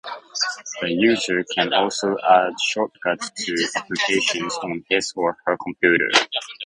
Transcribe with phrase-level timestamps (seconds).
[0.81, 6.09] The user can also add shortcuts to applications on his or her computer.